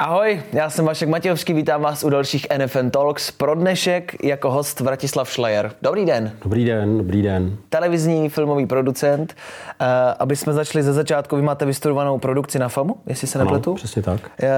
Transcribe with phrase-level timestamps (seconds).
[0.00, 3.30] Ahoj, já jsem Vašek Matějovský, vítám vás u dalších NFN Talks.
[3.30, 5.72] Pro dnešek jako host Vratislav Schleyer.
[5.82, 6.32] Dobrý den.
[6.42, 7.56] Dobrý den, dobrý den.
[7.68, 9.34] Televizní filmový producent.
[9.80, 9.86] Uh,
[10.18, 13.70] aby jsme začali ze začátku, vy máte vystudovanou produkci na FAMu, jestli se nepletu?
[13.70, 14.20] Ano, přesně tak.
[14.20, 14.48] Uh,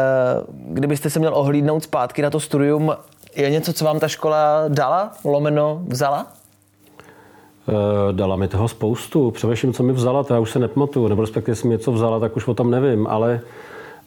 [0.74, 2.92] kdybyste se měl ohlídnout zpátky na to studium,
[3.36, 6.26] je něco, co vám ta škola dala, lomeno vzala?
[7.68, 7.76] Uh,
[8.12, 9.30] dala mi toho spoustu.
[9.30, 12.20] Především, co mi vzala, to já už se nepamatuju, nebo respektive, jestli mi něco vzala,
[12.20, 13.40] tak už o tom nevím, ale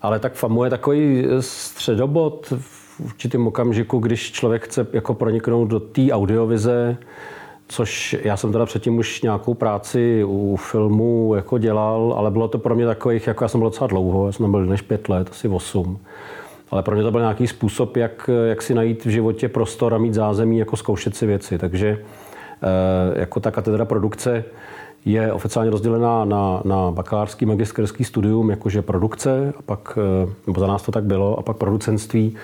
[0.04, 5.80] ale tak FAMU je takový středobod v určitém okamžiku, když člověk chce jako proniknout do
[5.80, 6.98] té audiovize,
[7.68, 12.58] což já jsem teda předtím už nějakou práci u filmu jako dělal, ale bylo to
[12.58, 15.30] pro mě takových, jako já jsem byl docela dlouho, já jsem byl než pět let,
[15.32, 16.00] asi osm.
[16.72, 19.98] Ale pro mě to byl nějaký způsob, jak, jak si najít v životě prostor a
[19.98, 21.58] mít zázemí, jako zkoušet si věci.
[21.58, 22.00] Takže
[22.64, 24.44] eh, jako ta katedra produkce
[25.06, 30.68] je oficiálně rozdělená na, na bakalářský magisterský studium, jakože produkce, a pak, eh, nebo za
[30.68, 32.36] nás to tak bylo, a pak producentství.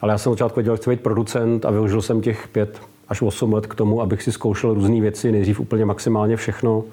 [0.00, 3.22] Ale já jsem začátku věděl, že chci být producent a využil jsem těch pět až
[3.22, 6.84] 8 let k tomu, abych si zkoušel různé věci, nejdřív úplně maximálně všechno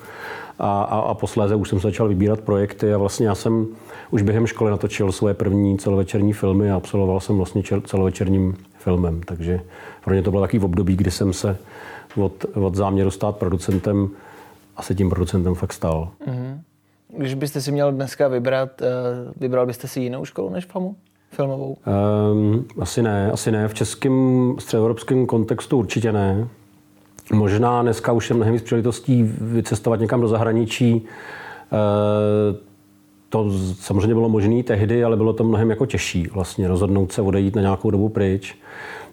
[0.59, 3.67] a, a, a posléze už jsem začal vybírat projekty a vlastně já jsem
[4.11, 9.59] už během školy natočil svoje první celovečerní filmy a absolvoval jsem vlastně celovečerním filmem, takže
[10.03, 11.57] pro mě to bylo takový období, kdy jsem se
[12.15, 14.09] od, od záměru stát producentem
[14.75, 16.11] a se tím producentem fakt stal.
[16.27, 16.59] Mm-hmm.
[17.17, 18.85] Když byste si měl dneska vybrat, eh,
[19.37, 20.95] vybral byste si jinou školu než FAMu?
[21.31, 21.77] Filmovou?
[22.31, 23.67] Um, asi ne, asi ne.
[23.67, 26.47] V českém středoevropském kontextu určitě ne.
[27.33, 30.93] Možná dneska už je mnohem víc příležitostí vycestovat někam do zahraničí.
[30.95, 32.57] Uh,
[33.29, 37.55] to samozřejmě bylo možné tehdy, ale bylo to mnohem jako těžší vlastně rozhodnout se odejít
[37.55, 38.55] na nějakou dobu pryč.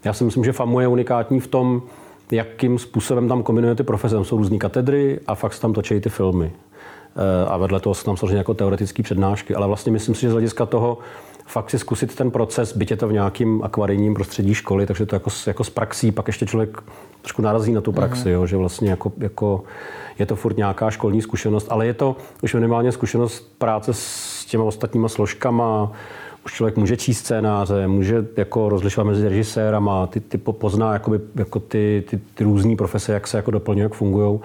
[0.04, 1.82] Já si myslím, že FAMU je unikátní v tom,
[2.32, 4.14] jakým způsobem tam kombinuje ty profese.
[4.14, 6.52] Tam jsou různé katedry a fakt tam točí ty filmy.
[7.16, 9.54] Eh, a vedle toho jsou tam samozřejmě jako teoretické přednášky.
[9.54, 10.98] Ale vlastně myslím si, že z hlediska toho
[11.46, 15.16] fakt si zkusit ten proces, byť je to v nějakým akvarijním prostředí školy, takže to
[15.16, 16.82] jako, jako z praxí, pak ještě člověk
[17.20, 18.32] trošku narazí na tu praxi, mm-hmm.
[18.32, 19.64] jo, že vlastně jako, jako
[20.18, 24.64] je to furt nějaká školní zkušenost, ale je to už minimálně zkušenost práce s těma
[24.64, 25.92] ostatníma složkama,
[26.44, 31.60] už člověk může číst scénáře, může jako rozlišovat mezi režisérama, ty, ty pozná jakoby, jako
[31.60, 34.40] ty, ty, ty různé profese, jak se jako doplňují, jak fungují.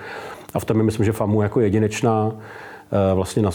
[0.54, 2.32] A v tom je, myslím, že FAMU jako jedinečná,
[3.16, 3.52] vlastně na,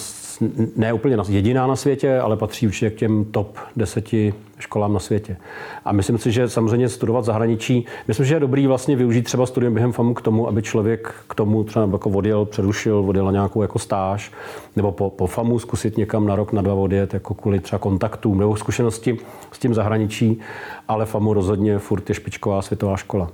[0.76, 5.36] ne úplně jediná na světě, ale patří určitě k těm top deseti školám na světě.
[5.84, 9.74] A myslím si, že samozřejmě studovat zahraničí, myslím, že je dobrý vlastně využít třeba studium
[9.74, 13.62] během FAMu k tomu, aby člověk k tomu třeba jako odjel, přerušil, odjel na nějakou
[13.62, 14.32] jako stáž,
[14.76, 18.38] nebo po, po FAMu zkusit někam na rok, na dva odjet, jako kvůli třeba kontaktům
[18.38, 19.18] nebo zkušenosti
[19.52, 20.40] s tím zahraničí,
[20.88, 23.30] ale FAMu rozhodně furt je špičková světová škola.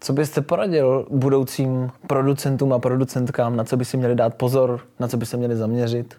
[0.00, 5.08] Co byste poradil budoucím producentům a producentkám, na co by si měli dát pozor, na
[5.08, 6.16] co by se měli zaměřit?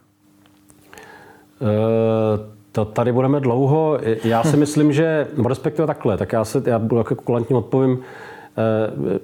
[1.61, 3.99] Uh to tady budeme dlouho.
[4.23, 7.99] Já si myslím, že, no respektive takhle, tak já, se, já budu jako kulantně odpovím,
[7.99, 9.19] eh,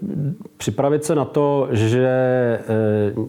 [0.58, 2.64] připravit se na to, že eh,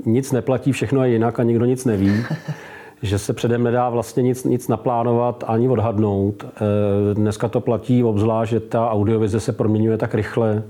[0.06, 2.12] nic neplatí, všechno je jinak a nikdo nic neví.
[3.02, 6.44] že se předem nedá vlastně nic, nic naplánovat ani odhadnout.
[7.14, 10.62] Dneska to platí obzvlášť, že ta audiovize se proměňuje tak rychle.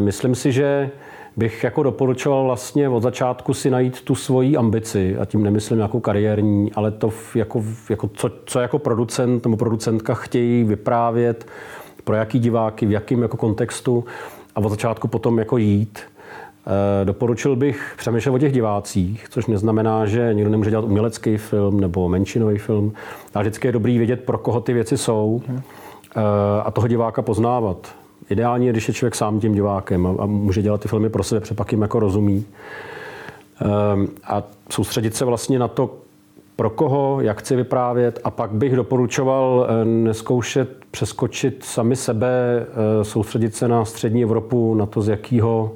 [0.00, 0.90] Myslím si, že
[1.36, 6.00] bych jako doporučoval vlastně od začátku si najít tu svoji ambici, a tím nemyslím nějakou
[6.00, 11.46] kariérní, ale to jako, jako co, co jako producent nebo producentka chtějí vyprávět,
[12.04, 14.04] pro jaký diváky, v jakém jako kontextu
[14.54, 15.98] a od začátku potom jako jít.
[16.00, 21.80] E, doporučil bych přemýšlet o těch divácích, což neznamená, že někdo nemůže dělat umělecký film
[21.80, 22.92] nebo menšinový film,
[23.34, 25.52] ale vždycky je dobrý vědět, pro koho ty věci jsou e,
[26.62, 27.99] a toho diváka poznávat.
[28.30, 31.22] Ideální je, když je člověk sám tím divákem a, a může dělat ty filmy pro
[31.22, 32.44] sebe, protože pak jim jako rozumí.
[33.94, 35.90] Um, a soustředit se vlastně na to,
[36.60, 42.66] pro koho, jak chci vyprávět a pak bych doporučoval eh, neskoušet přeskočit sami sebe,
[43.00, 45.72] eh, soustředit se na střední Evropu, na to, z jakého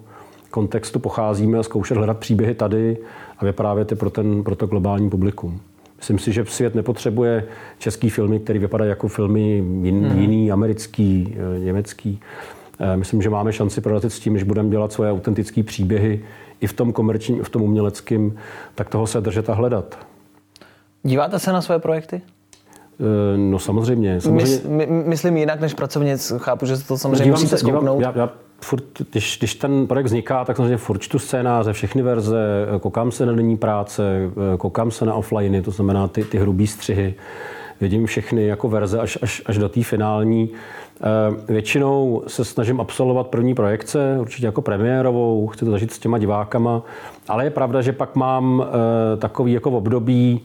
[0.51, 2.99] kontextu pocházíme a zkoušet hledat příběhy tady
[3.39, 5.61] a vyprávět je pro, ten, pro to globální publikum.
[5.97, 7.45] Myslím si, že svět nepotřebuje
[7.79, 10.21] český filmy, které vypadají jako filmy jin, hmm.
[10.21, 12.21] jiný, americký, eh, německý.
[12.81, 16.25] Eh, myslím, že máme šanci prorazit s tím, že budeme dělat svoje autentické příběhy
[16.61, 18.37] i v tom komerčním, i v tom uměleckém,
[18.75, 19.99] tak toho se držet a hledat.
[21.03, 22.23] Díváte se na své projekty?
[23.01, 24.21] Eh, no samozřejmě.
[24.21, 24.61] samozřejmě.
[24.69, 26.33] My, my, myslím jinak než pracovnic.
[26.39, 28.31] Chápu, že to samozřejmě dívám musíte se, dívám, já, já
[28.61, 33.27] furt, když, když ten projekt vzniká, tak samozřejmě furt čtu scénáře, všechny verze, koukám se
[33.27, 37.15] na denní práce, koukám se na offline, to znamená ty, ty hrubý střihy,
[37.81, 40.51] vidím všechny jako verze až, až, až do té finální.
[41.01, 46.19] Eh, většinou se snažím absolvovat první projekce, určitě jako premiérovou, chci to zažít s těma
[46.19, 46.83] divákama,
[47.29, 50.41] ale je pravda, že pak mám eh, takový jako období,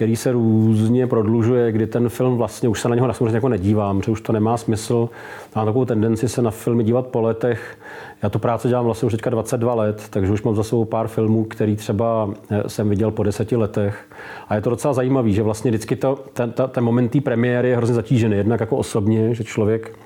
[0.00, 4.02] který se různě prodlužuje, kdy ten film vlastně už se na něho na jako nedívám,
[4.02, 5.08] že už to nemá smysl.
[5.56, 7.78] Mám takovou tendenci se na filmy dívat po letech.
[8.22, 11.08] Já tu práci dělám vlastně už teďka 22 let, takže už mám za sebou pár
[11.08, 14.08] filmů, který třeba eh, jsem viděl po deseti letech.
[14.48, 17.68] A je to docela zajímavé, že vlastně vždycky to, ten, ta, ten moment té premiéry
[17.68, 18.36] je hrozně zatížený.
[18.36, 19.98] Jednak jako osobně, že člověk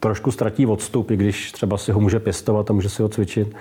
[0.00, 3.54] trošku ztratí odstup, i když třeba si ho může pěstovat a může si ho cvičit.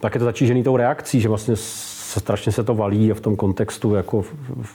[0.00, 1.56] Tak je to zatížený tou reakcí, že vlastně
[2.20, 4.24] strašně se to valí a v tom kontextu jako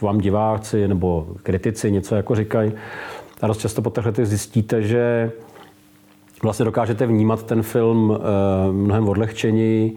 [0.01, 2.71] vám diváci nebo kritici něco jako říkají.
[3.41, 5.31] A dost často po těch letech zjistíte, že
[6.43, 9.95] vlastně dokážete vnímat ten film eh, mnohem odlehčeněji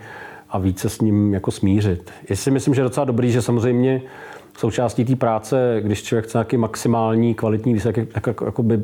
[0.51, 2.11] a více s ním jako smířit.
[2.29, 4.03] Já si myslím, že je docela dobrý, že samozřejmě
[4.59, 8.81] součástí té práce, když člověk chce nějaký maximální kvalitní výsledek, jako, jako, jako by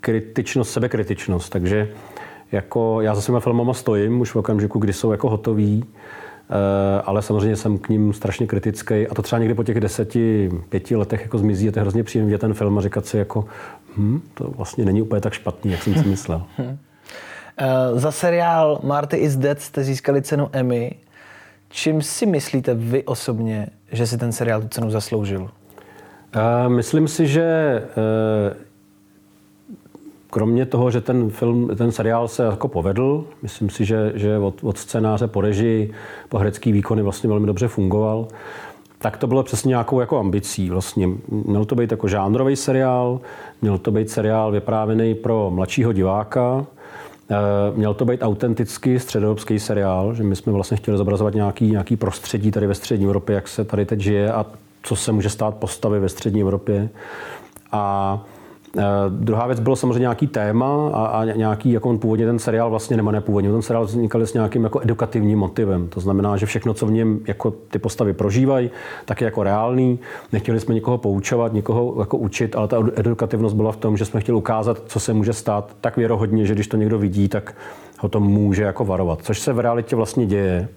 [0.00, 1.52] kritičnost, sebekritičnost.
[1.52, 1.88] Takže
[2.52, 5.84] jako já za svýma filmama stojím už v okamžiku, kdy jsou jako hotový,
[7.04, 10.96] ale samozřejmě jsem k ním strašně kritický a to třeba někdy po těch deseti, pěti
[10.96, 13.44] letech jako zmizí a to je hrozně příjemné vidět ten film a říkat si jako,
[13.96, 16.42] hm, to vlastně není úplně tak špatný, jak jsem si myslel.
[16.58, 16.66] Uh,
[17.98, 20.94] za seriál Marty is Dead jste získali cenu Emmy.
[21.68, 25.42] Čím si myslíte vy osobně, že si ten seriál tu cenu zasloužil?
[25.42, 25.50] Uh,
[26.68, 27.82] myslím si, že
[30.32, 34.54] kromě toho, že ten film, ten seriál se jako povedl, myslím si, že, že od,
[34.62, 35.92] od scénáře po režii,
[36.28, 38.28] po herecký výkony vlastně velmi dobře fungoval,
[38.98, 40.70] tak to bylo přesně nějakou jako ambicí.
[40.70, 43.20] Vlastně měl to být jako žánrový seriál,
[43.62, 46.66] měl to být seriál vyprávěný pro mladšího diváka,
[47.30, 47.36] eh,
[47.76, 52.50] Měl to být autentický středoevropský seriál, že my jsme vlastně chtěli zobrazovat nějaký, nějaký prostředí
[52.50, 54.46] tady ve střední Evropě, jak se tady teď žije a
[54.82, 56.88] co se může stát postavy ve střední Evropě.
[57.72, 58.24] A
[59.08, 62.96] druhá věc bylo samozřejmě nějaký téma a, a nějaký, jako on původně ten seriál vlastně,
[62.96, 65.88] nebo nepůvodně, ten seriál vznikal s nějakým jako edukativním motivem.
[65.88, 68.70] To znamená, že všechno, co v něm jako ty postavy prožívají,
[69.04, 69.98] tak je jako reálný.
[70.32, 74.20] Nechtěli jsme nikoho poučovat, nikoho jako učit, ale ta edukativnost byla v tom, že jsme
[74.20, 77.54] chtěli ukázat, co se může stát tak věrohodně, že když to někdo vidí, tak
[78.00, 79.18] ho to může jako varovat.
[79.22, 80.68] Což se v realitě vlastně děje.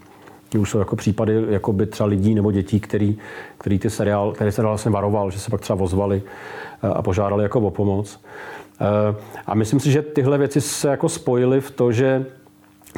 [0.59, 3.17] Už jsou jako případy jako by třeba lidí nebo dětí, který,
[3.57, 6.21] který ty seriál, který seriál vlastně varoval, že se pak třeba ozvali
[6.93, 8.19] a požádali jako o pomoc.
[8.81, 9.15] Eh,
[9.45, 12.25] a myslím si, že tyhle věci se jako spojily v to, že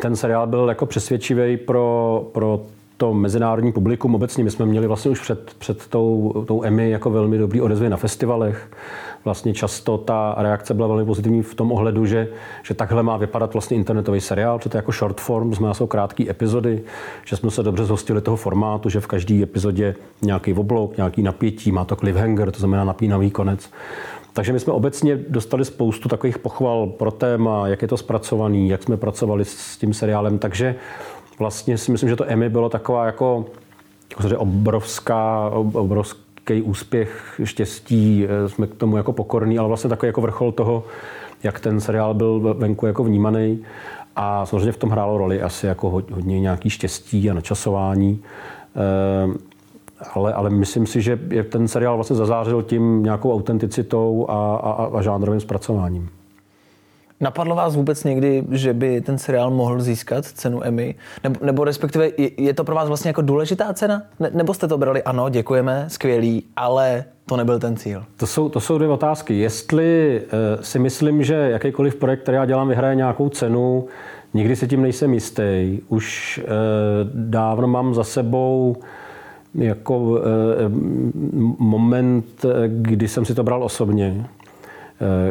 [0.01, 2.65] ten seriál byl jako přesvědčivý pro, pro
[2.97, 4.43] to mezinárodní publikum obecně.
[4.43, 7.97] My jsme měli vlastně už před, před tou, tou Emmy jako velmi dobrý odezvy na
[7.97, 8.69] festivalech.
[9.25, 12.27] Vlastně často ta reakce byla velmi pozitivní v tom ohledu, že,
[12.63, 15.87] že takhle má vypadat vlastně internetový seriál, že to je jako short form, jsme jsou
[15.87, 16.81] krátké epizody,
[17.25, 21.71] že jsme se dobře zhostili toho formátu, že v každé epizodě nějaký oblok, nějaký napětí,
[21.71, 23.69] má to cliffhanger, to znamená napínavý konec.
[24.33, 28.83] Takže my jsme obecně dostali spoustu takových pochval pro téma, jak je to zpracovaný, jak
[28.83, 30.39] jsme pracovali s tím seriálem.
[30.39, 30.75] Takže
[31.39, 33.45] vlastně si myslím, že to Emmy bylo taková jako,
[34.09, 40.21] jako obrovská, obrovský úspěch, štěstí, eh, jsme k tomu jako pokorní, ale vlastně takový jako
[40.21, 40.83] vrchol toho,
[41.43, 43.63] jak ten seriál byl venku jako vnímaný.
[44.15, 48.23] A samozřejmě v tom hrálo roli asi jako hodně nějaký štěstí a načasování.
[48.75, 49.37] Eh,
[50.13, 51.19] ale, ale myslím si, že
[51.49, 56.09] ten seriál vlastně zazářil tím nějakou autenticitou a, a, a žánrovým zpracováním.
[57.21, 60.95] Napadlo vás vůbec někdy, že by ten seriál mohl získat cenu Emmy?
[61.23, 64.01] Nebo, nebo respektive je, je to pro vás vlastně jako důležitá cena?
[64.19, 68.03] Ne, nebo jste to brali, ano, děkujeme, skvělý, ale to nebyl ten cíl?
[68.17, 69.39] To jsou, to jsou dvě otázky.
[69.39, 73.87] Jestli uh, si myslím, že jakýkoliv projekt, který já dělám, vyhraje nějakou cenu,
[74.33, 75.79] nikdy se tím nejsem jistý.
[75.87, 76.49] Už uh,
[77.13, 78.75] dávno mám za sebou
[79.55, 80.19] jako uh,
[81.59, 84.25] moment, kdy jsem si to bral osobně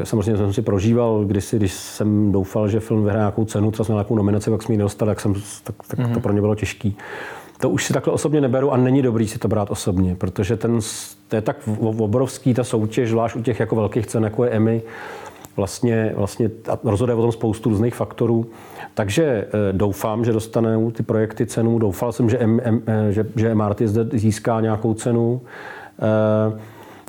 [0.05, 4.15] samozřejmě jsem si prožíval kdysi, když jsem doufal, že film vyhraje nějakou cenu, třeba nějakou
[4.15, 6.15] nominaci, pak jsem ji nedostal, tak, jsem, tak, tak mm-hmm.
[6.15, 6.97] to pro ně bylo těžký.
[7.61, 10.79] To už si takhle osobně neberu a není dobrý si to brát osobně, protože ten,
[11.29, 14.83] to je tak obrovský, ta soutěž, zvlášť u těch jako velkých cen, jako je Emmy,
[15.57, 16.51] vlastně, vlastně
[16.85, 18.47] rozhoduje o tom spoustu různých faktorů.
[18.95, 21.79] Takže eh, doufám, že dostanou ty projekty cenu.
[21.79, 25.41] Doufal jsem, že, M, M, eh, že, že MRT zde získá nějakou cenu.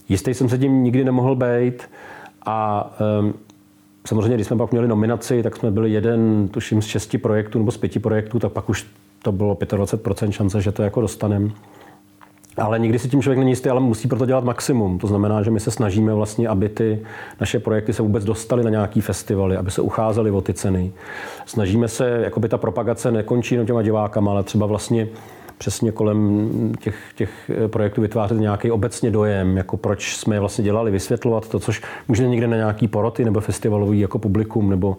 [0.10, 1.90] Jistý jsem se tím nikdy nemohl být.
[2.48, 2.90] A
[3.20, 3.34] um,
[4.08, 7.72] samozřejmě, když jsme pak měli nominaci, tak jsme byli jeden, tuším, z šesti projektů nebo
[7.72, 8.88] z pěti projektů, tak pak už
[9.22, 11.50] to bylo 25% šance, že to jako dostaneme.
[12.58, 15.00] Ale nikdy si tím člověk není jistý, ale musí proto dělat maximum.
[15.00, 17.00] To znamená, že my se snažíme vlastně, aby ty
[17.40, 20.92] naše projekty se vůbec dostaly na nějaký festivaly, aby se ucházely o ty ceny.
[21.46, 25.08] Snažíme se, jako by ta propagace nekončí jenom těma divákama, ale třeba vlastně
[25.58, 26.50] přesně kolem
[26.80, 31.60] těch, těch projektů vytvářet nějaký obecně dojem, jako proč jsme je vlastně dělali, vysvětlovat to,
[31.60, 34.98] což může někde na nějaký poroty nebo festivalový jako publikum, nebo,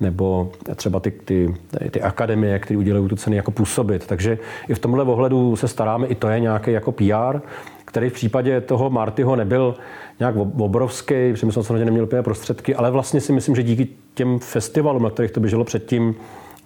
[0.00, 1.54] nebo třeba ty, ty,
[1.90, 4.06] ty akademie, které udělují tu ceny, jako působit.
[4.06, 4.38] Takže
[4.68, 7.40] i v tomhle ohledu se staráme, i to je nějaký jako PR.
[7.84, 9.74] který v případě toho Martyho nebyl
[10.18, 14.38] nějak obrovský, my jsme samozřejmě neměli úplně prostředky, ale vlastně si myslím, že díky těm
[14.38, 16.14] festivalům, na kterých to běželo předtím,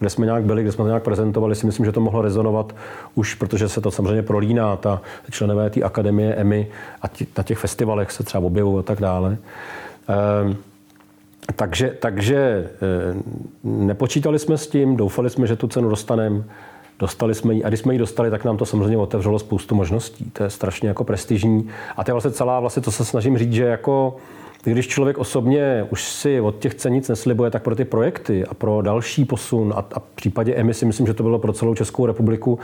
[0.02, 2.74] kde jsme nějak byli, kde jsme to nějak prezentovali, si myslím, že to mohlo rezonovat
[3.14, 6.66] už, protože se to samozřejmě prolíná, ta členové té akademie EMI
[7.02, 9.36] a tí, na těch festivalech se třeba objevují a tak dále.
[10.08, 10.56] Ehm,
[11.56, 12.68] takže, takže e,
[13.64, 16.42] nepočítali jsme s tím, doufali jsme, že tu cenu dostaneme,
[16.98, 20.30] dostali jsme ji a když jsme ji dostali, tak nám to samozřejmě otevřelo spoustu možností.
[20.30, 23.52] To je strašně jako prestižní a to je vlastně celá, vlastně, co se snažím říct,
[23.52, 24.16] že jako
[24.70, 28.54] když člověk osobně už si od těch cen nic neslibuje, tak pro ty projekty a
[28.54, 32.06] pro další posun a, a v případě emisy, myslím, že to bylo pro celou Českou
[32.06, 32.58] republiku,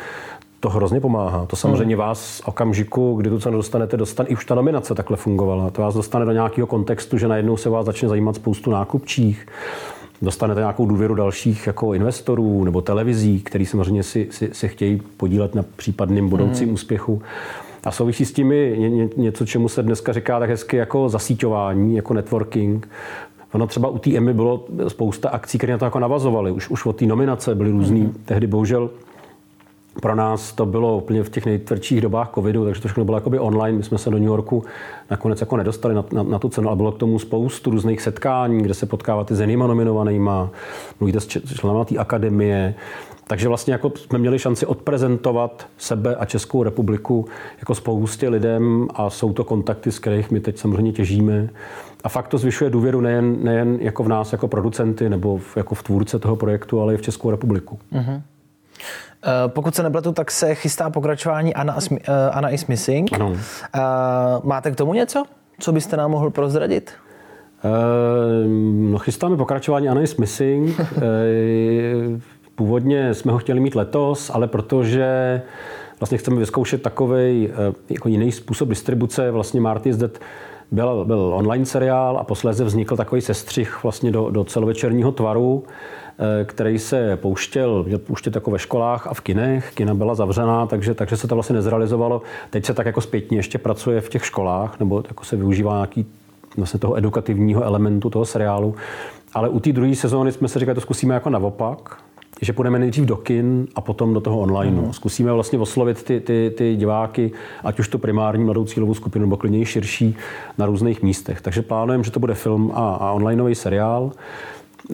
[0.60, 1.46] to hrozně pomáhá.
[1.46, 2.04] To samozřejmě hmm.
[2.04, 5.70] vás v okamžiku, kdy tu cenu dostanete, dostane, i už ta nominace takhle fungovala.
[5.70, 9.46] To vás dostane do nějakého kontextu, že najednou se vás začne zajímat spoustu nákupčích,
[10.22, 15.54] dostanete nějakou důvěru dalších jako investorů nebo televizí, který samozřejmě si, si, si chtějí podílet
[15.54, 16.74] na případným budoucím hmm.
[16.74, 17.22] úspěchu.
[17.85, 18.52] A souvisí s tím
[19.16, 22.88] něco, čemu se dneska říká tak hezky jako zasíťování, jako networking.
[23.52, 26.50] Ono třeba u té EMI bylo spousta akcí, které na to jako navazovaly.
[26.50, 28.02] Už, už od té nominace byly různý.
[28.02, 28.12] Mm-hmm.
[28.25, 28.90] Tehdy bohužel
[30.02, 33.38] pro nás to bylo úplně v těch nejtvrdších dobách covidu, takže to všechno bylo jakoby
[33.38, 33.78] online.
[33.78, 34.64] My jsme se do New Yorku
[35.11, 38.62] nakonec jako nedostali na, na, na tu cenu, ale bylo k tomu spoustu různých setkání,
[38.62, 40.50] kde se potkáváte s jinýma nominovanýma,
[41.00, 42.75] mluvíte s členama té akademie,
[43.28, 47.26] takže vlastně jako jsme měli šanci odprezentovat sebe a Českou republiku
[47.58, 51.49] jako spoustě lidem a jsou to kontakty, z kterých my teď samozřejmě těžíme.
[52.04, 55.75] A fakt to zvyšuje důvěru nejen, nejen jako v nás, jako producenty nebo v, jako
[55.75, 57.78] v tvůrce toho projektu, ale i v Českou republiku.
[57.92, 58.23] Uh-huh.
[59.47, 61.99] Pokud se nepletu, tak se chystá pokračování Anna, uh,
[62.32, 63.12] Anna is Missing.
[63.12, 63.28] Ano.
[63.28, 63.37] Uh,
[64.42, 65.25] máte k tomu něco,
[65.58, 66.92] co byste nám mohl prozradit?
[68.90, 70.80] No, chystáme pokračování Anna is Missing.
[72.58, 75.42] Původně jsme ho chtěli mít letos, ale protože
[76.00, 80.18] vlastně chceme vyzkoušet takový eh, jako jiný způsob distribuce, vlastně Marty Dead
[80.70, 85.64] byl, byl online seriál a posléze vznikl takový sestřih vlastně do, do celovečerního tvaru,
[86.18, 89.72] eh, který se pouštěl, měl pouštět jako ve školách a v kinech.
[89.74, 92.22] Kina byla zavřená, takže, takže se to vlastně nezrealizovalo.
[92.50, 96.06] Teď se tak jako zpětně ještě pracuje v těch školách, nebo jako se využívá nějaký
[96.56, 98.74] vlastně toho edukativního elementu toho seriálu.
[99.34, 102.07] Ale u té druhé sezóny jsme se říkali, to zkusíme jako naopak,
[102.42, 104.83] že půjdeme nejdřív do kin a potom do toho online.
[104.83, 104.92] Mm.
[104.92, 107.33] Zkusíme vlastně oslovit ty, ty, ty diváky,
[107.64, 110.16] ať už to primární mladou cílovou skupinu, nebo klidně širší
[110.59, 111.40] na různých místech.
[111.40, 114.12] Takže plánujeme, že to bude film a, a onlineový seriál.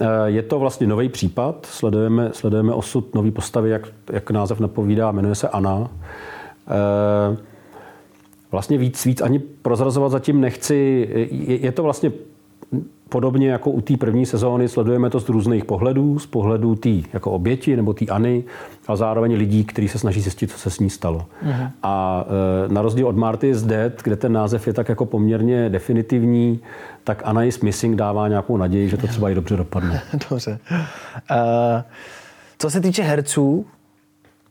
[0.01, 5.11] Eh, je to vlastně nový případ, sledujeme, sledujeme osud nový postavy, jak, jak název napovídá,
[5.11, 5.89] jmenuje se Anna.
[6.67, 7.37] Eh,
[8.51, 11.07] vlastně víc, víc ani prozrazovat zatím nechci.
[11.31, 12.11] Je, je to vlastně
[13.09, 17.31] Podobně jako u té první sezóny sledujeme to z různých pohledů, z pohledu té jako
[17.31, 18.43] oběti nebo téAny
[18.87, 21.25] a zároveň lidí, kteří se snaží zjistit, co se s ní stalo.
[21.45, 21.71] Uh-huh.
[21.83, 22.25] A
[22.65, 26.59] e, na rozdíl od Marty is Dead, kde ten název je tak jako poměrně definitivní,
[27.03, 30.01] tak Anna is Missing dává nějakou naději, že to třeba i dobře dopadne.
[30.29, 30.59] dobře.
[30.71, 30.77] Uh,
[32.59, 33.65] co se týče herců,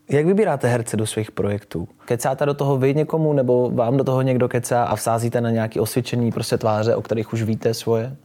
[0.09, 1.87] jak vybíráte herce do svých projektů?
[2.05, 5.79] Kecáte do toho vy někomu, nebo vám do toho někdo kecá a vsázíte na nějaký
[5.79, 8.15] osvědčený prostě tváře, o kterých už víte svoje?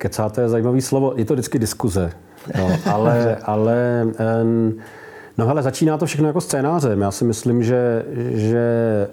[0.00, 2.12] Kecáte je zajímavý slovo, je to vždycky diskuze.
[2.58, 4.06] No, ale, ale
[5.38, 7.00] no hele, začíná to všechno jako scénářem.
[7.00, 8.58] Já si myslím, že, že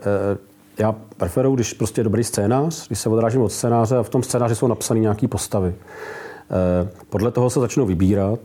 [0.01, 0.37] eh,
[0.79, 4.23] já preferuji, když prostě je dobrý scénář, když se odrážím od scénáře a v tom
[4.23, 5.75] scénáři jsou napsané nějaké postavy.
[5.75, 8.39] Eh, podle toho se začnou vybírat.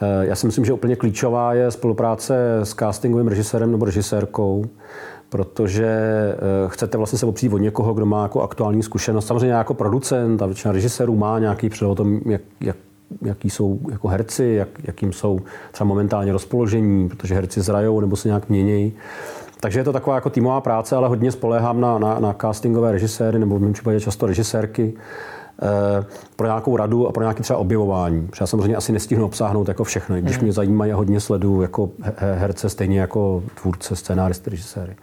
[0.00, 4.64] Eh, já si myslím, že úplně klíčová je spolupráce s castingovým režisérem nebo režisérkou,
[5.28, 9.26] protože eh, chcete vlastně se opřít od někoho, kdo má jako aktuální zkušenost.
[9.26, 12.76] Samozřejmě jako producent a většina režisérů má nějaký přehled o tom, jak, jak
[13.22, 15.40] jaký jsou jako herci, jak, jakým jsou
[15.72, 18.92] třeba momentálně rozpoložení, protože herci zrajou nebo se nějak mění.
[19.60, 23.38] Takže je to taková jako týmová práce, ale hodně spolehám na, na, na castingové režiséry
[23.38, 24.94] nebo v mém případě často režisérky,
[26.36, 28.26] pro nějakou radu a pro nějaké třeba objevování.
[28.26, 30.44] Protože já samozřejmě asi nestihnu obsáhnout jako všechno, když mhm.
[30.44, 34.96] mě zajímají a hodně sleduju jako herce, stejně jako tvůrce, scénáristy, režiséry.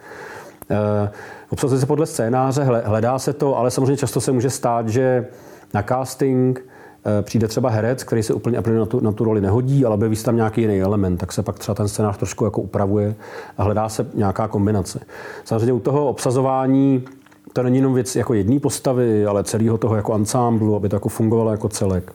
[0.70, 1.10] Eh,
[1.50, 5.28] obsazuje se podle scénáře, hledá se to, ale samozřejmě často se může stát, že
[5.74, 6.66] na casting
[7.06, 10.26] eh, přijde třeba herec, který se úplně na tu, na tu roli nehodí, ale se
[10.26, 13.16] tam nějaký jiný element, tak se pak třeba ten scénář trošku jako upravuje
[13.58, 15.00] a hledá se nějaká kombinace.
[15.44, 17.06] Samozřejmě u toho obsazování
[17.54, 21.10] to není jenom věc jako jedné postavy, ale celého toho jako ansámblu, aby to jako
[21.10, 22.12] fungovalo jako celek.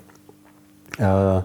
[1.01, 1.43] Eh,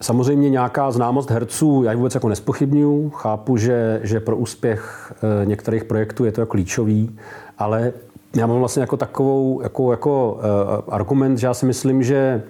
[0.00, 5.46] samozřejmě nějaká známost herců, já ji vůbec jako nespochybnuju, chápu, že, že pro úspěch eh,
[5.46, 7.18] některých projektů je to jako klíčový,
[7.58, 7.92] ale
[8.36, 12.42] já mám vlastně jako takovou jako, jako uh, argument, že já si myslím, že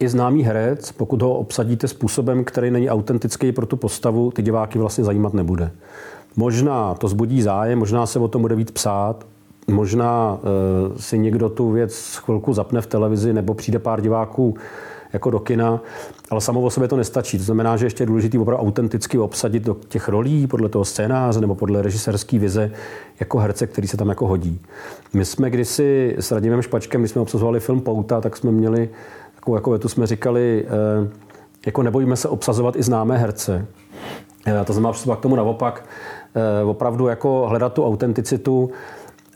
[0.00, 4.78] i známý herec, pokud ho obsadíte způsobem, který není autentický pro tu postavu, ty diváky
[4.78, 5.70] vlastně zajímat nebude.
[6.36, 9.26] Možná to zbudí zájem, možná se o tom bude víc psát,
[9.68, 14.54] možná uh, si někdo tu věc chvilku zapne v televizi nebo přijde pár diváků
[15.12, 15.80] jako do kina,
[16.30, 17.38] ale samo o sobě to nestačí.
[17.38, 21.40] To znamená, že ještě je důležité opravdu autenticky obsadit do těch rolí podle toho scénáře
[21.40, 22.70] nebo podle režisérské vize
[23.20, 24.60] jako herce, který se tam jako hodí.
[25.12, 28.88] My jsme kdysi s Radimem Špačkem, když jsme obsazovali film Pouta, tak jsme měli
[29.34, 31.08] takovou jako vetu, jsme říkali, eh,
[31.66, 33.66] jako nebojíme se obsazovat i známé herce.
[34.46, 35.84] Eh, to znamená k tomu naopak,
[36.34, 38.70] eh, opravdu jako hledat tu autenticitu.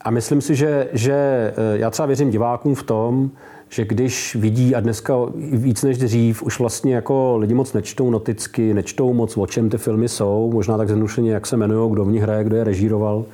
[0.05, 3.31] A myslím si, že, že já třeba věřím divákům v tom,
[3.69, 5.15] že když vidí a dneska
[5.53, 9.79] víc než dřív už vlastně jako lidi moc nečtou noticky, nečtou moc, o čem ty
[9.79, 13.25] filmy jsou, možná tak zjednodušeně, jak se jmenují, kdo v nich hraje, kdo je režíroval,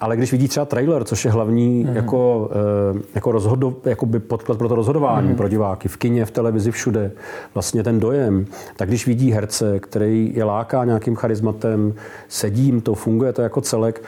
[0.00, 1.96] ale když vidí třeba trailer, což je hlavní mm.
[1.96, 2.50] jako,
[2.96, 5.36] eh, jako, rozhodo, jako by podklad pro to rozhodování mm.
[5.36, 7.12] pro diváky, v kině, v televizi, všude,
[7.54, 8.46] vlastně ten dojem,
[8.76, 11.94] tak když vidí herce, který je láká nějakým charizmatem,
[12.28, 14.02] sedím, to funguje to jako celek,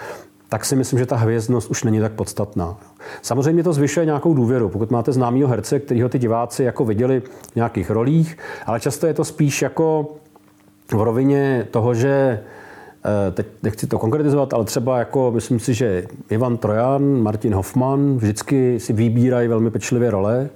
[0.48, 2.76] tak si myslím, že ta hvězdnost už není tak podstatná.
[3.22, 4.68] Samozřejmě to zvyšuje nějakou důvěru.
[4.68, 7.20] Pokud máte známého herce, kterýho ty diváci jako viděli
[7.52, 10.06] v nějakých rolích, ale často je to spíš jako
[10.92, 12.40] v rovině toho, že
[13.04, 18.16] eh, teď nechci to konkretizovat, ale třeba jako myslím si, že Ivan Trojan, Martin Hoffman
[18.16, 20.48] vždycky si vybírají velmi pečlivě role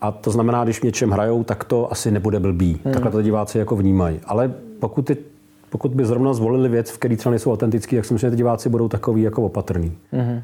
[0.00, 2.80] a to znamená, když v něčem hrajou, tak to asi nebude blbý.
[2.84, 2.94] Hmm.
[2.94, 4.20] Takhle to diváci jako vnímají.
[4.24, 5.16] Ale pokud ty
[5.74, 8.36] pokud by zrovna zvolili věc, v které třeba nejsou autentický, tak si myslím, že ty
[8.36, 9.98] diváci budou takový jako opatrný.
[10.12, 10.42] Mm-hmm.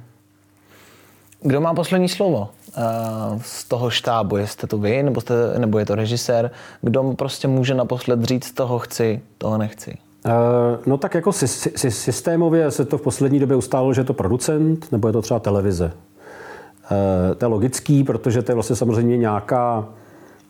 [1.42, 4.36] Kdo má poslední slovo uh, z toho štábu?
[4.36, 6.50] Jste to vy, nebo, jste, nebo je to režisér?
[6.82, 9.98] Kdo prostě může naposled říct, toho chci, toho nechci?
[10.26, 10.32] Uh,
[10.86, 14.14] no tak jako sy- sy- systémově se to v poslední době ustálo, že je to
[14.14, 15.92] producent, nebo je to třeba televize.
[16.90, 19.88] Uh, to je logický, protože to je vlastně samozřejmě nějaká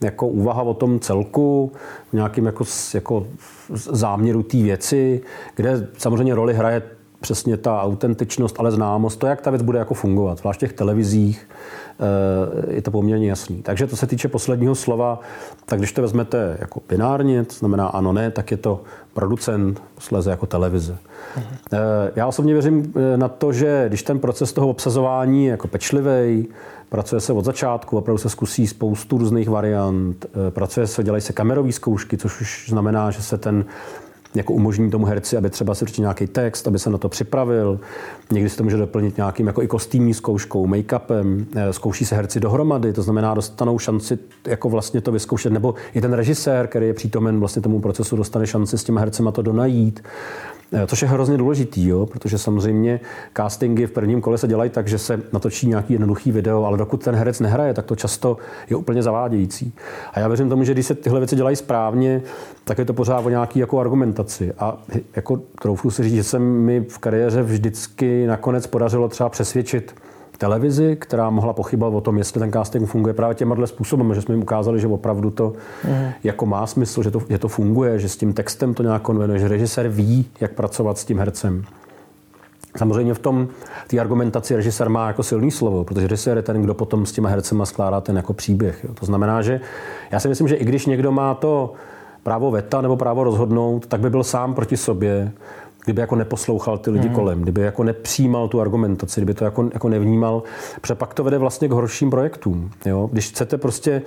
[0.04, 1.73] jako úvaha o tom celku,
[2.12, 2.64] nějakým jako,
[2.95, 3.26] jako
[3.75, 5.21] záměru té věci,
[5.54, 6.83] kde samozřejmě roli hraje
[7.21, 10.73] přesně ta autentičnost, ale známost, to, jak ta věc bude jako fungovat, zvlášť v těch
[10.73, 11.49] televizích,
[12.00, 13.63] eh, je to poměrně jasný.
[13.63, 15.21] Takže to se týče posledního slova,
[15.65, 18.82] tak když to vezmete jako binárně, to znamená ano, ne, tak je to
[19.13, 20.97] producent, posléze jako televize.
[21.36, 21.47] Mhm.
[22.17, 26.49] Já osobně věřím eh, na to, že když ten proces toho obsazování je jako pečlivý,
[26.91, 31.73] pracuje se od začátku, opravdu se zkusí spoustu různých variant, pracuje se, dělají se kamerové
[31.73, 33.65] zkoušky, což už znamená, že se ten
[34.35, 37.81] jako umožní tomu herci, aby třeba si určitě nějaký text, aby se na to připravil.
[38.33, 41.47] Někdy se to může doplnit nějakým jako i kostýmní zkouškou, make-upem.
[41.57, 45.53] Eh, zkouší se herci dohromady, to znamená, dostanou šanci jako vlastně to vyzkoušet.
[45.53, 49.33] Nebo i ten režisér, který je přítomen vlastně tomu procesu, dostane šanci s těma hercema
[49.33, 50.03] to donajít.
[50.73, 52.06] Eh, což je hrozně důležitý, jo?
[52.06, 53.00] protože samozřejmě
[53.37, 57.04] castingy v prvním kole se dělají tak, že se natočí nějaký jednoduchý video, ale dokud
[57.04, 58.37] ten herec nehraje, tak to často
[58.71, 59.73] je úplně zavádějící.
[60.13, 62.23] A já věřím tomu, že když se tyhle věci dělají správně,
[62.65, 64.52] tak je to pořád o nějaký jako argumentaci.
[64.59, 64.78] A
[65.17, 69.95] jako troufnu si říct, že se mi v kariéře vždycky nakonec podařilo třeba přesvědčit
[70.41, 74.35] televizi, která mohla pochybovat o tom, jestli ten casting funguje právě těma způsobem, že jsme
[74.35, 75.53] jim ukázali, že opravdu to
[75.89, 76.09] mm.
[76.25, 79.39] jako má smysl, že to, že to funguje, že s tím textem to nějak konvenuje,
[79.39, 81.65] že režisér ví, jak pracovat s tím hercem.
[82.76, 83.49] Samozřejmě v tom
[83.87, 87.29] té argumentaci režisér má jako silný slovo, protože režisér je ten, kdo potom s těma
[87.29, 88.85] hercema skládá ten jako příběh.
[88.85, 88.95] Jo.
[88.95, 89.61] To znamená, že
[90.11, 91.73] já si myslím, že i když někdo má to
[92.23, 95.33] právo veta nebo právo rozhodnout, tak by byl sám proti sobě,
[95.91, 97.17] kdyby jako neposlouchal ty lidi hmm.
[97.17, 100.43] kolem, kdyby jako nepřijímal tu argumentaci, kdyby to jako, jako nevnímal,
[100.81, 102.71] protože pak to vede vlastně k horším projektům.
[102.87, 103.09] Jo?
[103.13, 104.03] Když chcete prostě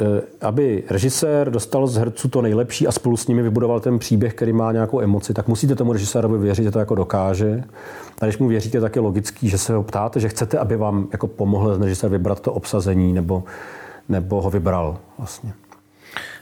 [0.00, 4.34] eh, aby režisér dostal z herců to nejlepší a spolu s nimi vybudoval ten příběh,
[4.34, 7.64] který má nějakou emoci, tak musíte tomu režisérovi věřit, že to jako dokáže.
[8.20, 11.08] A když mu věříte, tak je logický, že se ho ptáte, že chcete, aby vám
[11.12, 13.44] jako pomohl ten režisér vybrat to obsazení nebo,
[14.08, 15.52] nebo ho vybral vlastně.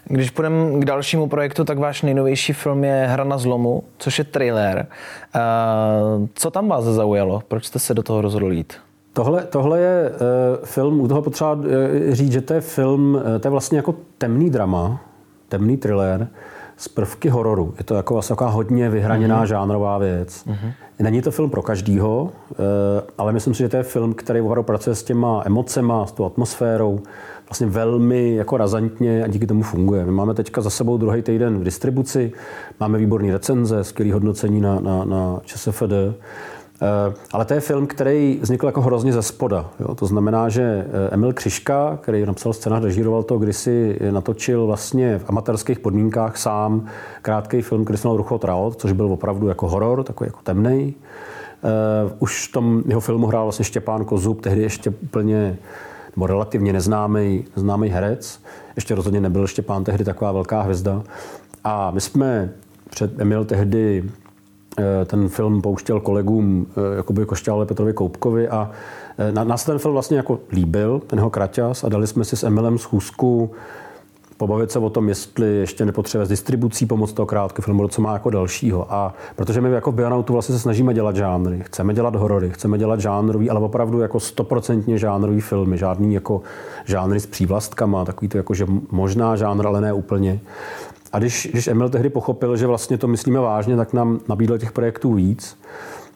[0.05, 4.25] Když půjdeme k dalšímu projektu, tak váš nejnovější film je Hra na zlomu, což je
[4.25, 4.87] thriller.
[6.35, 7.43] Co tam vás zaujalo?
[7.49, 8.75] Proč jste se do toho rozhodl jít?
[9.13, 10.17] Tohle, tohle je uh,
[10.65, 11.65] film, u toho potřeba uh,
[12.11, 15.01] říct, že to je film, uh, to je vlastně jako temný drama,
[15.49, 16.29] temný thriller
[16.77, 17.75] z prvky hororu.
[17.79, 19.49] Je to jako vlastně taková hodně vyhraněná mm-hmm.
[19.49, 20.45] žánrová věc.
[20.47, 20.73] Mm-hmm.
[20.99, 22.31] Není to film pro každýho, uh,
[23.19, 26.25] ale myslím si, že to je film, který opravdu pracuje s těma emocema, s tou
[26.25, 27.01] atmosférou,
[27.49, 30.05] vlastně velmi jako razantně a díky tomu funguje.
[30.05, 32.33] My máme teďka za sebou druhý týden v distribuci,
[32.81, 36.15] máme výborný recenze, skvělý hodnocení na, na, na ČSFD, eh,
[37.33, 39.71] ale to je film, který vznikl jako hrozně ze spoda.
[39.81, 39.95] Jo?
[39.95, 45.25] To znamená, že eh, Emil Křiška, který napsal scénář, režíroval to, kdysi natočil vlastně v
[45.29, 46.87] amatérských podmínkách sám
[47.23, 50.95] krátký film, který se jmenoval což byl opravdu jako horor, takový jako temný.
[52.05, 55.59] Uh, už v tom jeho filmu hrál vlastně Štěpán Kozub, tehdy ještě úplně
[56.17, 58.41] nebo relativně neznámý, neznámý herec.
[58.77, 61.03] Ještě rozhodně nebyl Štěpán tehdy taková velká hvězda.
[61.65, 62.51] A my jsme
[62.91, 64.05] před Emil tehdy
[64.79, 68.71] eh, ten film pouštěl kolegům eh, Jakuby Košťále Petrovi Koupkovi a
[69.19, 72.45] eh, nás ten film vlastně jako líbil, ten jeho kraťas a dali jsme si s
[72.45, 73.51] Emilem schůzku
[74.47, 78.13] pobavit se o tom, jestli ještě nepotřebuje s distribucí pomoc toho krátké filmu, co má
[78.13, 78.93] jako dalšího.
[78.93, 82.79] A protože my jako v Bionautu vlastně se snažíme dělat žánry, chceme dělat horory, chceme
[82.79, 86.43] dělat žánrový, ale opravdu jako stoprocentně žánrový filmy, žádný jako
[86.85, 90.41] žánry s přívlastkama, takový to jako, že možná žánr, ale ne úplně.
[91.13, 94.73] A když, když Emil tehdy pochopil, že vlastně to myslíme vážně, tak nám nabídl těch
[94.73, 95.57] projektů víc.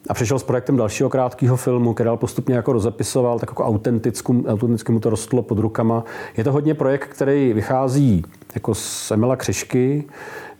[0.09, 4.99] A přišel s projektem dalšího krátkého filmu, který postupně jako rozepisoval, tak jako autenticky mu
[4.99, 6.03] to rostlo pod rukama.
[6.37, 10.03] Je to hodně projekt, který vychází jako z Emila Křišky.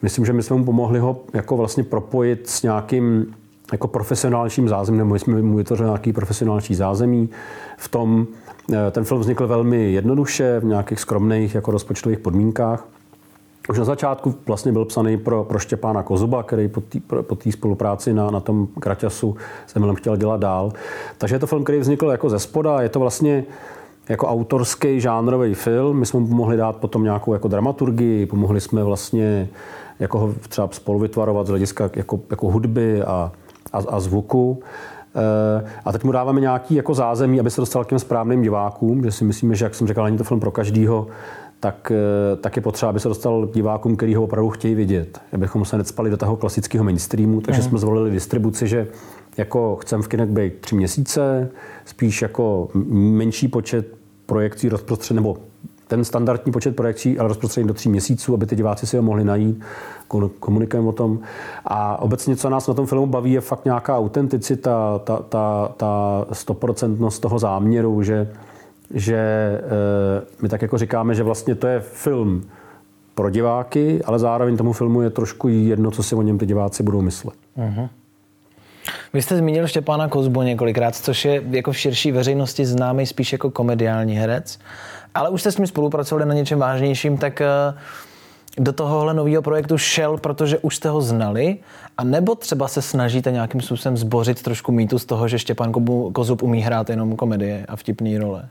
[0.02, 3.36] Myslím, že my jsme mu pomohli ho jako vlastně propojit s nějakým
[3.72, 7.30] jako profesionálním zázemím, nebo jsme mu vytvořili nějaký profesionální zázemí.
[7.78, 8.28] V tom
[8.74, 12.88] eh, ten film vznikl velmi jednoduše, v nějakých skromných jako rozpočtových podmínkách.
[13.70, 16.72] Už na začátku vlastně byl psaný pro, pro Štěpána Kozuba, který
[17.22, 19.36] po té spolupráci na, na tom Kraťasu
[19.68, 20.74] s Emilem chtěl dělat dál.
[21.18, 22.82] Takže je to film, který vznikl jako ze spoda.
[22.82, 23.44] Je to vlastně
[24.10, 26.00] jako autorský žánrový film.
[26.00, 29.50] My jsme mu pomohli dát potom nějakou jako dramaturgii, pomohli jsme vlastně
[30.00, 33.32] jako ho třeba spolu vytvarovat z hlediska jako, jako hudby a,
[33.74, 34.60] a, a zvuku.
[35.16, 39.04] E, a teď mu dáváme nějaký jako zázemí, aby se dostal k těm správným divákům,
[39.04, 41.08] že si myslíme, že jak jsem řekl, není to film pro každýho,
[41.60, 45.22] tak, eh, tak je potřeba, aby se dostal divákům, který ho opravdu chtějí vidět.
[45.34, 47.68] Abychom se necpali do toho klasického mainstreamu, takže mm.
[47.68, 48.88] jsme zvolili distribuci, že
[49.38, 51.50] jako chceme v kinech být tři měsíce,
[51.86, 53.88] spíš jako menší počet
[54.26, 55.38] projekcí rozprostřed, nebo
[55.88, 59.24] ten standardní počet projekcí, ale rozprostřený do tří měsíců, aby ty diváci si ho mohli
[59.24, 59.60] najít,
[60.40, 61.20] komunikujeme o tom.
[61.66, 66.26] A obecně, co nás na tom filmu baví, je fakt nějaká autenticita, ta, ta, ta
[66.32, 68.28] stoprocentnost toho záměru, že
[68.94, 72.44] že eh, my tak jako říkáme, že vlastně to je film
[73.16, 76.84] pro diváky, ale zároveň tomu filmu je trošku jedno, co si o něm ty diváci
[76.84, 77.36] budou myslet.
[77.58, 77.90] Uh-huh.
[79.14, 83.52] Vy jste zmínil Štěpána Kozbu několikrát, což je jako v širší veřejnosti známý spíš jako
[83.52, 84.60] komediální herec,
[85.16, 87.48] ale už jste s ním spolupracovali na něčem vážnějším, tak eh,
[88.58, 91.58] do tohohle nového projektu šel, protože už jste ho znali,
[91.98, 95.72] a nebo třeba se snažíte nějakým způsobem zbořit trošku mýtu z toho, že Štěpán
[96.14, 98.50] Kozub umí hrát jenom komedie a vtipný role?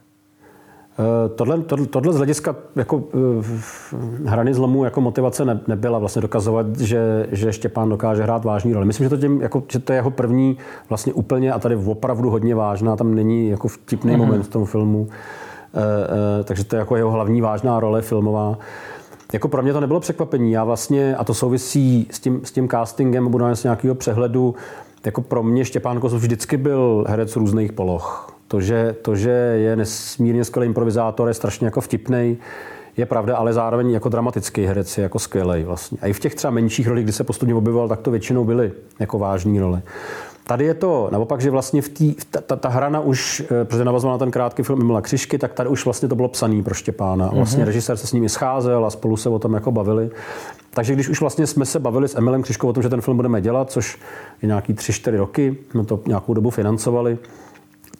[1.00, 6.22] Eh, tohle, tohle, tohle z hlediska jako eh, hrany zlomu jako motivace ne, nebyla vlastně
[6.22, 8.86] dokazovat, že, že Štěpán dokáže hrát vážný roli.
[8.86, 10.58] Myslím, že to, tím, jako, že to je jeho první
[10.88, 14.18] vlastně úplně a tady opravdu hodně vážná, tam není jako vtipný mm-hmm.
[14.18, 15.08] moment v tom filmu,
[15.74, 18.58] e, e, takže to je jako jeho hlavní vážná role filmová.
[19.32, 20.52] Jako pro mě to nebylo překvapení.
[20.52, 24.54] Já vlastně, a to souvisí s tím, s tím castingem, budu z nějakého přehledu,
[25.06, 28.37] jako pro mě Štěpán Kozov vždycky byl herec různých poloh.
[28.48, 32.38] To že, to, že je nesmírně skvělý improvizátor, je strašně jako vtipný,
[32.96, 35.98] je pravda, ale zároveň jako dramatický herec je jako skvělý vlastně.
[36.02, 38.72] A i v těch třeba menších rolích, kdy se postupně objevoval, tak to většinou byly
[39.00, 39.82] jako vážné role.
[40.48, 43.84] Tady je to naopak, že vlastně v tý, ta, ta, ta hrana už, eh, protože
[43.84, 46.74] navazovala na ten krátký film Mila Křišky, tak tady už vlastně to bylo psaný pro
[46.74, 47.30] Štěpána.
[47.34, 47.66] Vlastně mm-hmm.
[47.66, 50.10] režisér se s nimi scházel a spolu se o tom jako bavili.
[50.70, 53.16] Takže když už vlastně jsme se bavili s Emilem Křiškou o tom, že ten film
[53.16, 53.98] budeme dělat, což
[54.42, 57.18] je nějaký 3-4 roky, jsme to nějakou dobu financovali,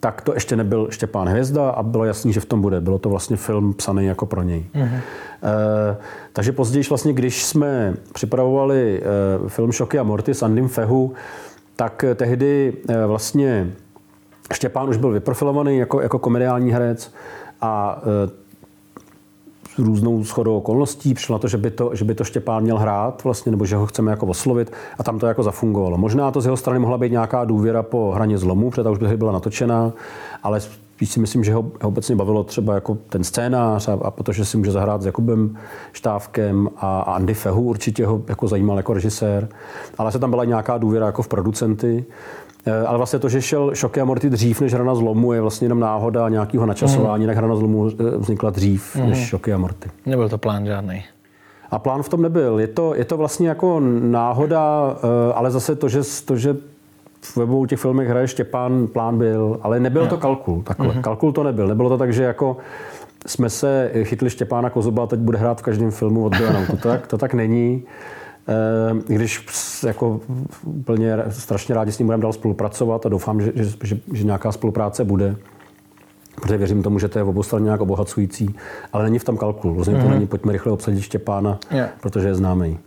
[0.01, 2.81] tak to ještě nebyl Štěpán Hvězda a bylo jasný, že v tom bude.
[2.81, 4.67] Bylo to vlastně film psaný jako pro něj.
[4.75, 5.01] Mm-hmm.
[5.43, 5.97] E,
[6.33, 11.13] takže později, vlastně, když jsme připravovali e, film Šoky a Morty s Andym Fehu,
[11.77, 13.71] tak tehdy e, vlastně
[14.53, 17.13] Štěpán už byl vyprofilovaný jako, jako komediální herec
[17.61, 18.48] a e,
[19.79, 23.25] různou shodou okolností přišlo na to, že by to, že by to Štěpán měl hrát
[23.25, 25.99] vlastně, nebo že ho chceme jako oslovit a tam to jako zafungovalo.
[25.99, 28.99] Možná to z jeho strany mohla být nějaká důvěra po hraně zlomu, protože ta už
[28.99, 29.93] by byla natočená,
[30.43, 34.11] ale spíš si myslím, že ho, ho obecně bavilo třeba jako ten scénář a, a
[34.11, 35.59] protože si může zahrát s Jakubem
[35.93, 39.49] Štávkem a, a Andy Fehu určitě ho jako zajímal jako režisér,
[39.99, 42.05] ale se tam byla nějaká důvěra jako v producenty.
[42.69, 45.65] Eh, ale vlastně to, že šel Šoky a Morty dřív než Hrana zlomu, je vlastně
[45.65, 47.29] jenom náhoda nějakého načasování, mm.
[47.29, 49.09] tak Hrana zlomu eh, vznikla dřív mm.
[49.09, 49.91] než Šoky a Morty.
[50.07, 51.05] Nebyl to plán žádný.
[51.71, 52.61] A plán v tom nebyl.
[52.61, 56.57] Je to, je to vlastně jako náhoda, eh, ale zase to, že, to, že
[57.21, 60.63] v obou těch filmech hraje Štěpán, plán byl, ale nebyl to kalkul.
[60.63, 60.89] Takhle.
[60.89, 61.01] Mm-hmm.
[61.01, 61.69] Kalkul to nebyl.
[61.69, 62.57] Nebylo to tak, že jako
[63.27, 66.33] jsme se chytli Štěpána Kozuba a teď bude hrát v každém filmu od
[66.71, 67.83] To tak, to tak není.
[68.49, 69.47] Eh, když
[69.87, 70.21] jako
[70.65, 74.53] úplně strašně rádi s ním budeme dál spolupracovat a doufám, že, že, že, že nějaká
[74.53, 75.37] spolupráce bude
[76.41, 78.55] protože věřím tomu, že to je v obou stran nějak obohacující,
[78.93, 79.75] ale není v tom kalkul.
[79.75, 80.01] Vlastně mm-hmm.
[80.01, 80.15] to mhm.
[80.15, 81.91] není, pojďme rychle obsadit Štěpána, yeah.
[82.01, 82.71] protože je známý.
[82.71, 82.79] Uh,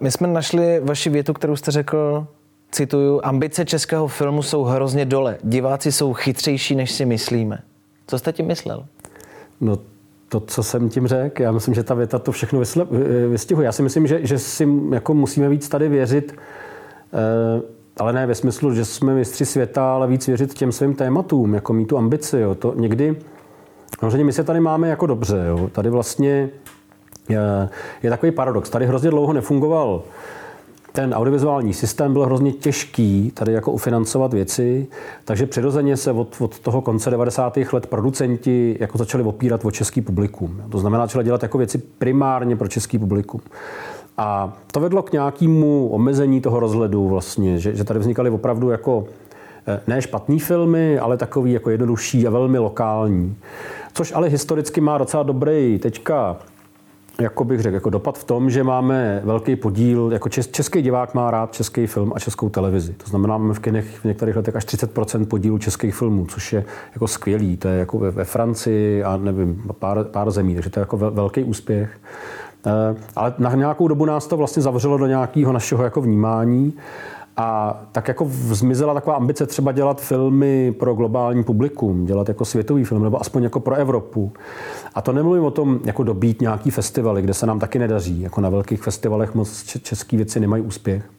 [0.00, 2.26] my jsme našli vaši větu, kterou jste řekl,
[2.70, 5.38] cituju, ambice českého filmu jsou hrozně dole.
[5.42, 7.58] Diváci jsou chytřejší, než si myslíme.
[8.06, 8.84] Co jste tím myslel?
[9.60, 9.78] No
[10.28, 12.60] to, co jsem tím řekl, já myslím, že ta věta to všechno
[13.28, 13.64] vystihuje.
[13.64, 16.34] Já si myslím, že, že si jako musíme víc tady věřit,
[17.12, 17.62] eh,
[17.96, 21.72] ale ne ve smyslu, že jsme mistři světa, ale víc věřit těm svým tématům, jako
[21.72, 22.38] mít tu ambici.
[22.38, 22.54] Jo.
[22.54, 23.16] To někdy,
[24.00, 25.44] samozřejmě my se tady máme jako dobře.
[25.48, 25.70] Jo.
[25.72, 26.48] Tady vlastně
[27.28, 27.68] je,
[28.02, 28.70] je takový paradox.
[28.70, 30.02] Tady hrozně dlouho nefungoval
[30.96, 34.86] ten audiovizuální systém byl hrozně těžký tady jako ufinancovat věci,
[35.24, 37.58] takže přirozeně se od, od toho konce 90.
[37.72, 40.62] let producenti jako začali opírat o český publikum.
[40.68, 43.40] To znamená, začali dělat jako věci primárně pro český publikum.
[44.18, 49.04] A to vedlo k nějakému omezení toho rozhledu vlastně, že, že tady vznikaly opravdu jako
[49.66, 53.36] eh, ne špatný filmy, ale takový jako jednodušší a velmi lokální.
[53.92, 56.36] Což ale historicky má docela dobrý teďka
[57.20, 61.30] jako bych řekl, jako dopad v tom, že máme velký podíl, jako český divák má
[61.30, 62.92] rád český film a českou televizi.
[62.92, 66.64] To znamená, máme v kinech v některých letech až 30% podílu českých filmů, což je
[66.94, 67.56] jako skvělý.
[67.56, 70.96] To je jako ve, ve Francii a nevím, pár, pár zemí, takže to je jako
[70.96, 71.98] velký úspěch.
[72.66, 76.74] Eh, ale na nějakou dobu nás to vlastně zavřelo do nějakého našeho jako vnímání.
[77.36, 82.84] A tak jako zmizela taková ambice třeba dělat filmy pro globální publikum, dělat jako světový
[82.84, 84.32] film, nebo aspoň jako pro Evropu.
[84.94, 88.20] A to nemluvím o tom, jako dobít nějaký festivaly, kde se nám taky nedaří.
[88.20, 91.15] Jako na velkých festivalech moc české věci nemají úspěch.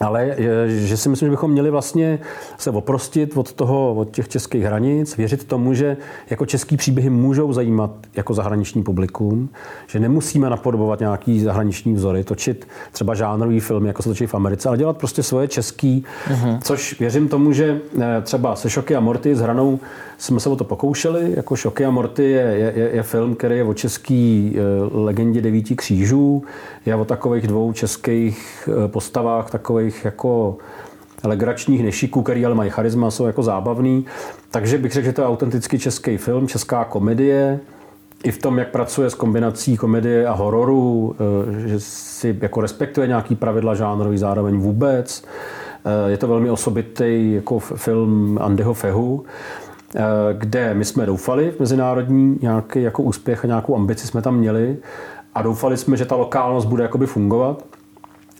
[0.00, 0.36] Ale
[0.68, 2.18] že si myslím, že bychom měli vlastně
[2.58, 5.96] se oprostit od toho, od těch českých hranic, věřit tomu, že
[6.30, 9.48] jako český příběhy můžou zajímat jako zahraniční publikum,
[9.86, 14.68] že nemusíme napodobovat nějaký zahraniční vzory, točit třeba žánrový film, jako se točí v Americe,
[14.68, 16.58] ale dělat prostě svoje český, uh-huh.
[16.62, 19.80] což věřím tomu, že eh, třeba se Šoky a Morty s hranou
[20.18, 21.32] jsme se o to pokoušeli.
[21.36, 24.60] Jako Šoky a Morty je, je, je film, který je o český eh,
[24.92, 26.42] legendě devíti křížů.
[26.86, 30.56] Je o takových dvou českých postavách, takových jako
[31.24, 34.06] legračních nešiků, který ale mají charisma, jsou jako zábavný.
[34.50, 37.60] Takže bych řekl, že to je autenticky český film, česká komedie.
[38.24, 41.16] I v tom, jak pracuje s kombinací komedie a hororu,
[41.64, 45.24] eh, že si jako respektuje nějaký pravidla žánrový zároveň vůbec.
[46.06, 49.24] Je to velmi osobitý jako film Andyho Fehu.
[49.96, 50.00] Eh,
[50.32, 54.76] kde my jsme doufali v mezinárodní nějaký jako úspěch a nějakou ambici jsme tam měli
[55.34, 57.64] a doufali jsme, že ta lokálnost bude jakoby fungovat.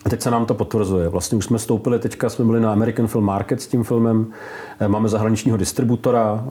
[0.04, 1.08] A teď se nám to potvrzuje.
[1.08, 4.26] Vlastně už jsme stoupili, teďka jsme byli na American Film Market s tím filmem,
[4.80, 6.50] eh, máme zahraničního distributora, eh,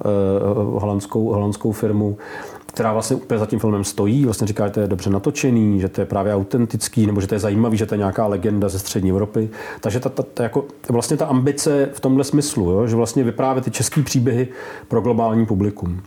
[0.79, 2.17] holandskou, holandskou firmu,
[2.65, 5.89] která vlastně úplně za tím filmem stojí, vlastně říká, že to je dobře natočený, že
[5.89, 8.79] to je právě autentický, nebo že to je zajímavý, že to je nějaká legenda ze
[8.79, 9.49] střední Evropy.
[9.79, 13.65] Takže ta, ta, ta, jako, vlastně ta ambice v tomhle smyslu, jo, že vlastně vyprávět
[13.65, 14.47] ty české příběhy
[14.87, 16.01] pro globální publikum.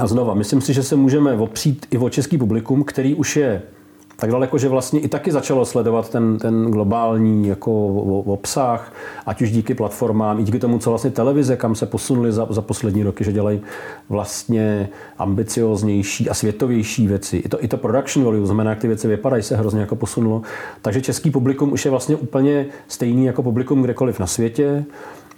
[0.00, 3.62] A znova, myslím si, že se můžeme opřít i o český publikum, který už je
[4.16, 7.86] tak daleko, že vlastně i taky začalo sledovat ten, ten globální jako
[8.22, 8.92] obsah,
[9.26, 12.62] ať už díky platformám, i díky tomu, co vlastně televize, kam se posunuli za, za
[12.62, 13.60] poslední roky, že dělají
[14.08, 17.36] vlastně ambicioznější a světovější věci.
[17.36, 20.42] I to, i to production value, znamená, jak ty věci vypadají, se hrozně jako posunulo.
[20.82, 24.84] Takže český publikum už je vlastně úplně stejný jako publikum kdekoliv na světě.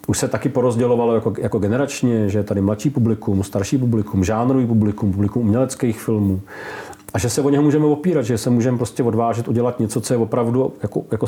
[0.08, 5.12] Už se taky porozdělovalo jako, jako generačně, že tady mladší publikum, starší publikum, žánrový publikum,
[5.12, 6.40] publikum uměleckých filmů
[7.16, 10.14] a že se o něho můžeme opírat, že se můžeme prostě odvážet udělat něco, co
[10.14, 11.26] je opravdu jako, jako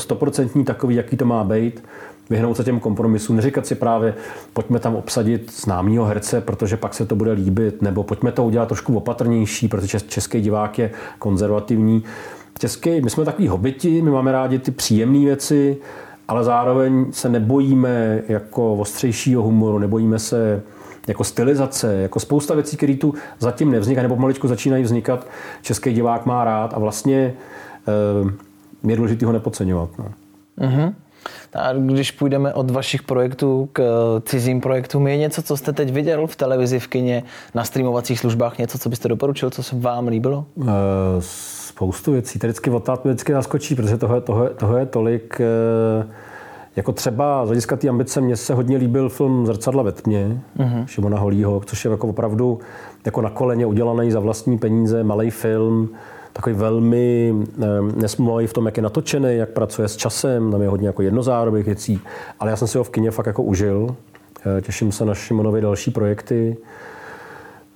[0.64, 1.84] takový, jaký to má být,
[2.30, 4.14] vyhnout se těm kompromisům, neříkat si právě,
[4.52, 8.66] pojďme tam obsadit známého herce, protože pak se to bude líbit, nebo pojďme to udělat
[8.66, 12.04] trošku opatrnější, protože český divák je konzervativní.
[12.58, 15.76] Český, my jsme takový hobiti, my máme rádi ty příjemné věci,
[16.28, 20.62] ale zároveň se nebojíme jako ostřejšího humoru, nebojíme se
[21.08, 25.26] jako stylizace, jako spousta věcí, které tu zatím nevznikají, nebo pomaličku začínají vznikat,
[25.62, 27.34] český divák má rád a vlastně
[28.84, 29.90] e, je důležité ho nepodceňovat.
[29.98, 30.04] No.
[30.58, 30.92] Mm-hmm.
[31.54, 33.82] A když půjdeme od vašich projektů k
[34.24, 37.22] cizím projektům, je něco, co jste teď viděl v televizi, v kině,
[37.54, 40.44] na streamovacích službách, něco, co byste doporučil, co se vám líbilo?
[40.62, 40.66] E,
[41.20, 42.38] spoustu věcí.
[42.38, 45.40] Tady vždycky otát vždycky naskočí, protože toho, toho, toho je tolik.
[45.40, 46.27] E,
[46.78, 50.86] jako třeba z hlediska té ambice mně se hodně líbil film Zrcadla ve tmě, uh-huh.
[50.86, 52.58] Šimona Holího, což je jako opravdu
[53.06, 55.88] jako na koleně udělaný za vlastní peníze, malý film,
[56.32, 57.34] takový velmi
[57.96, 61.66] nesmluvý v tom, jak je natočený, jak pracuje s časem, tam je hodně jako jednozárodných
[61.66, 62.00] věcí,
[62.40, 63.96] ale já jsem si ho v kině fakt jako užil.
[64.58, 66.56] Eh, těším se na Šimonovi další projekty.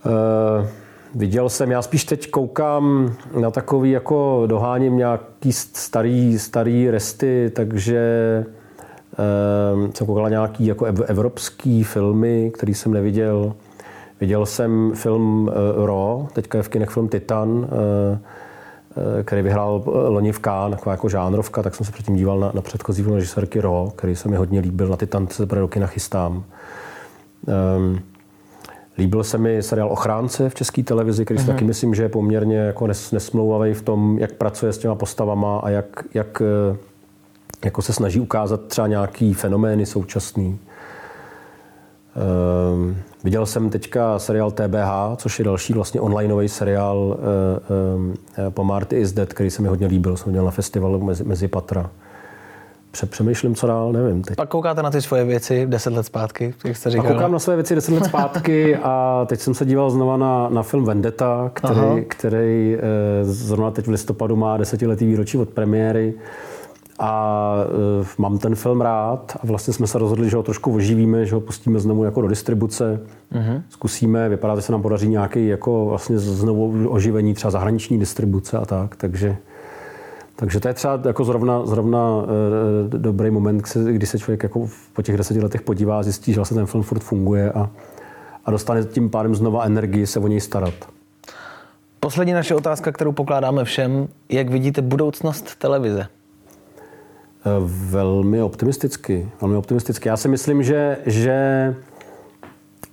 [0.06, 0.66] Uh,
[1.14, 8.44] viděl jsem, já spíš teď koukám na takový, jako doháním nějaký starý, starý resty, takže
[9.18, 13.54] Ehm, jsem koukal nějaký jako evropský filmy, který jsem neviděl.
[14.20, 17.66] Viděl jsem film uh, Raw, teďka je v kinech film Titan, uh,
[19.24, 22.62] který vyhrál loni v Cannes, taková jako žánrovka, tak jsem se předtím díval na, na
[22.62, 25.86] předchozí film režisérky Raw, který se mi hodně líbil, na Titan se teprve do kina
[25.86, 26.44] chystám.
[27.76, 28.00] Um,
[28.98, 32.56] Líbil se mi seriál Ochránce v české televizi, který si taky myslím, že je poměrně
[32.56, 36.76] jako nes, nesmlouvavý v tom, jak pracuje s těma postavama a jak, jak eh,
[37.64, 40.58] jako se snaží ukázat třeba nějaký fenomény současný.
[42.74, 47.18] Um, viděl jsem teďka seriál TBH, což je další vlastně onlineový seriál
[47.94, 48.14] um,
[48.50, 50.16] po Marty is Dead, který se mi hodně líbil.
[50.16, 51.90] Jsem dělal na festivalu mezi, mezi Patra.
[53.06, 54.22] Přemýšlím, co dál, nevím.
[54.22, 54.36] Teď.
[54.36, 57.06] Pak koukáte na ty svoje věci deset let zpátky, jak jste říkal.
[57.06, 60.48] A koukám na své věci deset let zpátky a teď jsem se díval znova na,
[60.48, 66.14] na film Vendetta, který, který eh, zrovna teď v listopadu má desetiletý výročí od premiéry.
[66.98, 67.54] A
[68.00, 71.34] uh, mám ten film rád a vlastně jsme se rozhodli, že ho trošku oživíme, že
[71.34, 73.00] ho pustíme znovu jako do distribuce.
[73.32, 73.62] Uh-huh.
[73.68, 78.64] Zkusíme, vypadá, že se nám podaří nějaký jako vlastně znovu oživení třeba zahraniční distribuce a
[78.64, 79.36] tak, takže
[80.36, 82.08] takže to je třeba jako zrovna, zrovna
[82.84, 86.38] e, dobrý moment, kdy se člověk jako po těch deseti letech podívá a zjistí, že
[86.38, 87.70] vlastně ten film furt funguje a,
[88.44, 90.74] a dostane tím pádem znova energii se o něj starat.
[92.00, 94.08] Poslední naše otázka, kterou pokládáme všem.
[94.28, 96.06] Jak vidíte budoucnost televize?
[97.90, 99.28] Velmi optimisticky.
[99.40, 100.08] Velmi optimisticky.
[100.08, 101.74] Já si myslím, že, že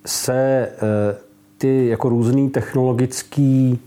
[0.05, 1.15] se eh,
[1.57, 3.79] ty jako různý technologický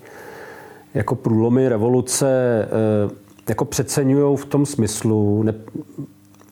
[0.94, 2.29] jako průlomy, revoluce
[2.64, 3.11] eh,
[3.48, 5.55] jako přeceňují v tom smyslu, ne,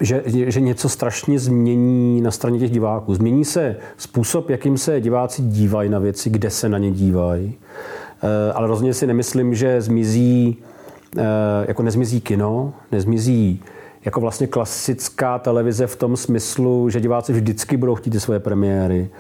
[0.01, 3.14] že, že něco strašně změní na straně těch diváků.
[3.14, 7.55] Změní se způsob, jakým se diváci dívají na věci, kde se na ně dívají.
[8.23, 10.57] Eh, ale rozhodně si nemyslím, že zmizí,
[11.68, 13.62] jako nezmizí kino, nezmizí
[14.04, 19.10] jako vlastně klasická televize v tom smyslu, že diváci vždycky budou chtít ty svoje premiéry.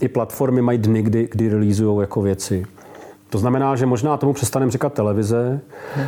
[0.00, 2.66] I platformy mají dny, kdy, kdy releazují jako věci.
[3.30, 5.60] To znamená, že možná tomu přestaneme říkat televize,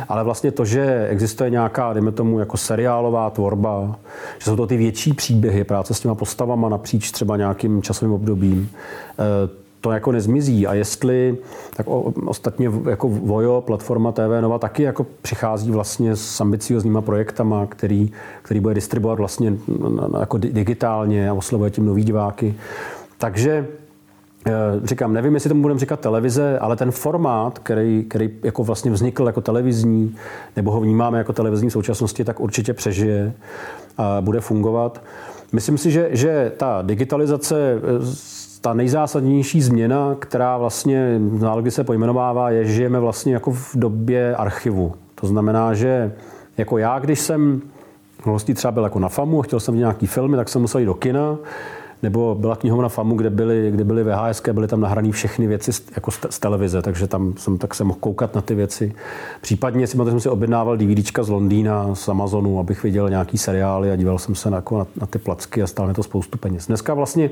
[0.09, 3.99] ale vlastně to, že existuje nějaká, dejme tomu, jako seriálová tvorba,
[4.39, 8.69] že jsou to ty větší příběhy, práce s těma postavama napříč třeba nějakým časovým obdobím,
[9.19, 10.67] eh, to jako nezmizí.
[10.67, 11.37] A jestli,
[11.75, 17.65] tak o, ostatně jako Vojo, platforma TV Nova, taky jako přichází vlastně s ambiciozníma projektama,
[17.65, 19.53] který, který bude distribuovat vlastně
[20.19, 22.55] jako digitálně a oslovuje tím nový diváky.
[23.17, 23.67] Takže
[24.47, 24.51] eh,
[24.83, 29.27] říkám, nevím, jestli tomu budeme říkat televize, ale ten formát, který, který jako vlastně vznikl
[29.27, 30.15] jako televizní,
[30.55, 33.33] nebo ho vnímáme jako televizní v současnosti, tak určitě přežije
[33.97, 35.01] a bude fungovat.
[35.51, 38.33] Myslím si, že, že ta digitalizace eh,
[38.63, 44.35] ta nejzásadnější změna, která vlastně nálogy se pojmenovává, je, že žijeme vlastně jako v době
[44.35, 44.93] archivu.
[45.15, 46.13] To znamená, že
[46.57, 47.61] jako já, když jsem
[48.25, 50.85] vlastně třeba byl jako na FAMu, chtěl jsem vidět nějaký filmy, tak jsem musel jít
[50.85, 51.37] do kina,
[52.03, 55.83] nebo byla knihovna FAMu, kde byly, kde byly VHS, byly tam nahrané všechny věci z,
[55.95, 58.93] jako z, televize, takže tam jsem, tak jsem mohl koukat na ty věci.
[59.41, 63.95] Případně si, jsem si objednával DVDčka z Londýna, z Amazonu, abych viděl nějaký seriály a
[63.95, 66.67] díval jsem se na, jako na, na ty placky a stále to spoustu peněz.
[66.67, 67.29] Dneska vlastně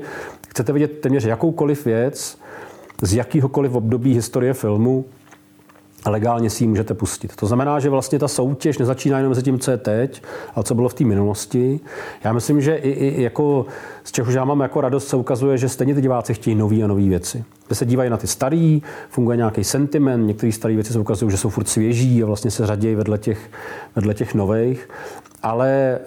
[0.48, 2.38] chcete vidět téměř jakoukoliv věc
[3.02, 5.04] z jakýhokoliv období historie filmu,
[6.10, 7.36] legálně si ji můžete pustit.
[7.36, 10.22] To znamená, že vlastně ta soutěž nezačíná jenom se tím, co je teď,
[10.54, 11.80] ale co bylo v té minulosti.
[12.24, 13.66] Já myslím, že i, i jako
[14.04, 16.86] z čehož já mám jako radost, se ukazuje, že stejně ty diváci chtějí nové a
[16.86, 17.44] nové věci.
[17.66, 21.36] Kde se dívají na ty starý, funguje nějaký sentiment, některé staré věci se ukazují, že
[21.36, 23.50] jsou furt svěží a vlastně se řadějí vedle těch,
[23.96, 24.88] vedle těch nových.
[25.42, 25.98] Ale e,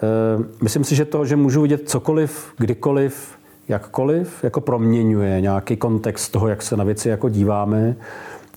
[0.61, 3.35] myslím si, že to, že můžu vidět cokoliv, kdykoliv,
[3.67, 7.95] jakkoliv, jako proměňuje nějaký kontext toho, jak se na věci jako díváme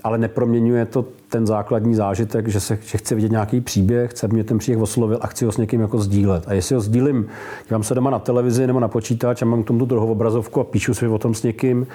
[0.08, 4.44] ale neproměňuje to ten základní zážitek, že, se, že chci vidět nějaký příběh, aby mě
[4.44, 6.44] ten příběh oslovil a chci ho s někým jako sdílet.
[6.46, 7.26] A jestli ho sdílím,
[7.68, 10.60] dívám se doma na televizi nebo na počítač a mám k tomu tu druhou obrazovku
[10.60, 11.86] a píšu si o tom s někým,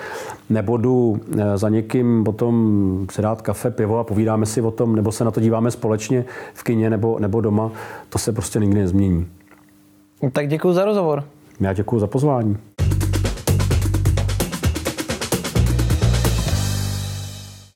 [0.50, 4.96] nebo jdu eh, za někým potom si dát kafe, pivo a povídáme si o tom,
[4.96, 7.72] nebo se na to díváme společně v kině nebo, nebo doma,
[8.10, 9.28] to se prostě nikdy nezmění.
[10.32, 11.24] Tak děkuji za rozhovor.
[11.60, 12.58] Já děkuji za pozvání.